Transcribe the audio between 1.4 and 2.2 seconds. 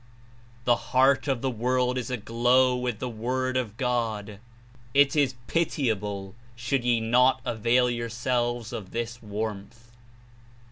the world is